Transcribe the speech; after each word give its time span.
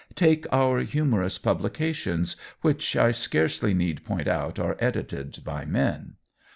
Take 0.15 0.47
our 0.51 0.79
humorous 0.79 1.37
publications, 1.37 2.35
which 2.61 2.95
I 2.95 3.11
scarcely 3.11 3.75
need 3.75 4.03
point 4.03 4.27
out 4.27 4.57
are 4.57 4.75
edited 4.79 5.43
by 5.43 5.63
men. 5.63 6.15